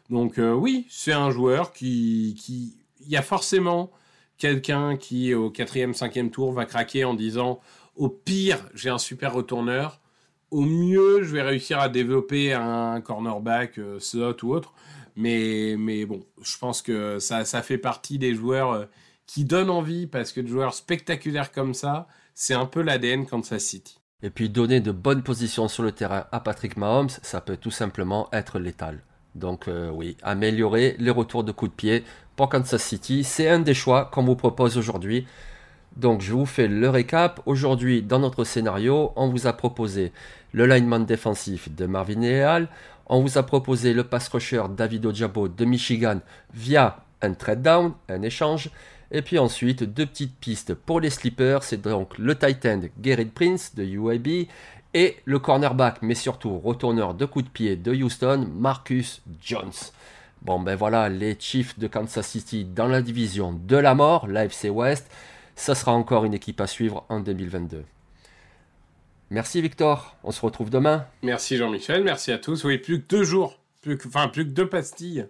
Donc 0.10 0.40
euh, 0.40 0.54
oui, 0.54 0.88
c'est 0.90 1.14
un 1.14 1.32
joueur 1.32 1.72
qui... 1.72 2.36
qui... 2.40 2.76
Il 3.02 3.10
y 3.10 3.18
a 3.18 3.22
forcément 3.22 3.92
quelqu'un 4.38 4.98
qui, 4.98 5.34
au 5.34 5.50
quatrième, 5.50 5.94
cinquième 5.94 6.32
tour, 6.32 6.52
va 6.52 6.66
craquer 6.66 7.06
en 7.06 7.14
disant, 7.14 7.60
au 7.96 8.10
pire, 8.10 8.70
j'ai 8.74 8.90
un 8.90 8.98
super 8.98 9.34
retourneur. 9.34 9.99
Au 10.52 10.62
mieux, 10.62 11.24
je 11.24 11.34
vais 11.34 11.42
réussir 11.42 11.80
à 11.80 11.90
développer 11.90 12.54
un 12.54 13.02
cornerback, 13.02 13.78
euh, 13.78 14.00
slot 14.00 14.38
ou 14.44 14.54
autre. 14.54 14.74
Mais, 15.16 15.76
mais 15.78 16.06
bon, 16.06 16.26
je 16.42 16.58
pense 16.58 16.82
que 16.82 17.20
ça, 17.20 17.44
fait 17.62 17.78
partie 17.78 18.18
des 18.18 18.34
joueurs 18.34 18.72
euh, 18.72 18.86
qui 19.28 19.44
donnent 19.44 19.70
envie 19.70 20.08
parce 20.08 20.32
que 20.32 20.42
de 20.42 20.48
joueurs 20.48 20.74
spectaculaires 20.74 21.52
comme 21.52 21.74
ça, 21.74 22.08
c'est 22.34 22.54
un 22.54 22.66
peu 22.66 22.82
l'ADN 22.82 23.26
Kansas 23.26 23.64
City. 23.64 24.00
Et 24.24 24.30
puis 24.30 24.50
donner 24.50 24.82
de 24.82 24.92
bonnes 24.92 25.24
positions 25.24 25.68
sur 25.68 25.84
le 25.84 25.92
terrain 25.92 26.26
à 26.32 26.40
Patrick 26.40 26.78
Mahomes, 26.78 27.10
ça 27.10 27.42
peut 27.42 27.58
tout 27.58 27.72
simplement 27.72 28.28
être 28.34 28.60
létal. 28.60 29.04
Donc 29.36 29.68
euh, 29.68 29.90
oui, 29.90 30.18
améliorer 30.24 30.96
les 31.00 31.12
retours 31.12 31.44
de 31.44 31.52
coups 31.52 31.72
de 31.72 31.76
pied 31.76 32.04
pour 32.36 32.50
Kansas 32.50 32.82
City, 32.82 33.24
c'est 33.24 33.50
un 33.50 33.60
des 33.60 33.74
choix 33.74 34.06
qu'on 34.06 34.24
vous 34.24 34.36
propose 34.36 34.78
aujourd'hui. 34.78 35.28
Donc 35.96 36.22
je 36.22 36.34
vous 36.34 36.46
fais 36.46 36.68
le 36.68 36.90
récap. 36.90 37.42
Aujourd'hui, 37.46 38.02
dans 38.02 38.20
notre 38.20 38.44
scénario, 38.44 39.12
on 39.16 39.30
vous 39.30 39.48
a 39.48 39.54
proposé 39.54 40.12
le 40.54 40.66
lineman 40.66 41.06
défensif 41.06 41.74
de 41.74 41.86
Marvin 41.86 42.22
Leal. 42.22 42.68
On 43.08 43.22
vous 43.22 43.38
a 43.38 43.44
proposé 43.44 43.94
le 43.94 44.04
pass 44.04 44.28
rusher 44.30 44.64
David 44.76 45.06
Ojabo 45.06 45.48
de 45.48 45.66
Michigan 45.66 46.20
via 46.54 47.04
un 47.22 47.34
trade 47.34 47.62
down, 47.62 47.94
un 48.08 48.22
échange. 48.22 48.70
Et 49.12 49.24
puis 49.24 49.40
ensuite, 49.40 49.84
deux 49.84 50.06
petites 50.06 50.38
pistes 50.38 50.74
pour 50.74 51.00
les 51.02 51.10
sleepers. 51.10 51.64
C'est 51.64 51.82
donc 51.82 52.18
le 52.18 52.36
tight 52.38 52.66
end 52.66 52.82
Garrett 53.00 53.34
Prince 53.34 53.74
de 53.76 53.84
UAB 53.84 54.48
et 54.94 55.18
le 55.26 55.40
cornerback, 55.40 56.02
mais 56.02 56.16
surtout 56.16 56.58
retourneur 56.60 57.14
de 57.14 57.26
coups 57.26 57.46
de 57.46 57.50
pied 57.50 57.76
de 57.76 57.94
Houston, 57.94 58.48
Marcus 58.56 59.22
Jones. 59.42 59.72
Bon 60.42 60.60
ben 60.60 60.76
voilà, 60.76 61.10
les 61.10 61.36
Chiefs 61.38 61.78
de 61.78 61.88
Kansas 61.88 62.26
City 62.26 62.64
dans 62.64 62.88
la 62.88 63.02
division 63.02 63.60
de 63.68 63.76
la 63.76 63.94
mort, 63.94 64.28
l'AFC 64.28 64.70
West. 64.72 65.12
Ça 65.60 65.76
sera 65.76 65.92
encore 65.92 66.24
une 66.24 66.34
équipe 66.34 66.62
à 66.62 66.68
suivre 66.68 67.04
en 67.10 67.20
2022. 67.20 67.84
Merci 69.30 69.62
Victor, 69.62 70.16
on 70.24 70.32
se 70.32 70.40
retrouve 70.40 70.70
demain. 70.70 71.06
Merci 71.22 71.58
Jean-Michel, 71.58 72.02
merci 72.06 72.32
à 72.32 72.38
tous. 72.38 72.64
Oui, 72.64 72.78
plus 72.78 73.02
que 73.02 73.08
deux 73.10 73.24
jours, 73.26 73.60
plus 73.82 73.98
que, 73.98 74.08
enfin 74.08 74.30
plus 74.30 74.46
que 74.46 74.52
deux 74.52 74.70
pastilles, 74.70 75.28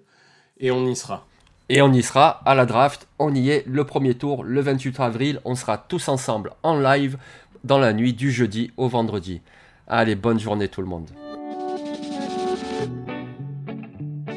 et 0.59 0.69
on 0.69 0.85
y 0.85 0.95
sera. 0.95 1.25
Et 1.67 1.81
on 1.81 1.91
y 1.91 2.03
sera 2.03 2.43
à 2.45 2.53
la 2.53 2.67
draft, 2.67 3.07
on 3.17 3.33
y 3.33 3.49
est 3.49 3.65
le 3.65 3.83
premier 3.85 4.13
tour, 4.13 4.43
le 4.43 4.61
28 4.61 4.99
avril, 4.99 5.41
on 5.45 5.55
sera 5.55 5.79
tous 5.79 6.07
ensemble 6.09 6.51
en 6.61 6.79
live 6.79 7.17
dans 7.63 7.79
la 7.79 7.91
nuit 7.91 8.13
du 8.13 8.31
jeudi 8.31 8.71
au 8.77 8.87
vendredi. 8.87 9.41
Allez, 9.87 10.13
bonne 10.13 10.39
journée 10.39 10.67
tout 10.67 10.81
le 10.81 10.87
monde. 10.87 11.09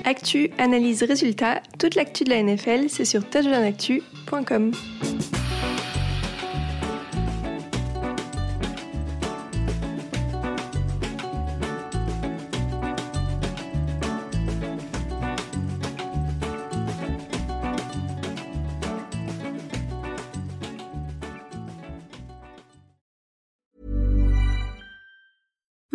Actu, 0.04 0.50
analyse, 0.56 1.02
résultat, 1.02 1.60
toute 1.78 1.96
l'actu 1.96 2.24
de 2.24 2.30
la 2.30 2.42
NFL, 2.42 2.88
c'est 2.88 3.04
sur 3.04 3.28
touchdownactu.com. 3.28 4.72